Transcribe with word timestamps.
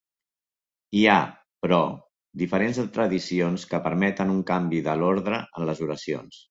Hi 0.99 1.03
ha, 1.11 1.17
però, 1.65 1.81
diferents 2.45 2.81
tradicions 2.97 3.69
que 3.75 3.85
permeten 3.89 4.37
un 4.39 4.45
canvi 4.53 4.85
de 4.91 5.01
l'ordre 5.03 5.45
en 5.47 5.71
les 5.71 5.89
oracions. 5.89 6.39